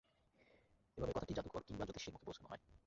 এভাবে 0.97 1.13
কথাটি 1.13 1.33
জাদুকর 1.33 1.61
কিংবা 1.67 1.83
জ্যোতিষীর 1.87 2.13
মুখে 2.13 2.27
পৌঁছানো 2.27 2.47
হয়। 2.51 2.61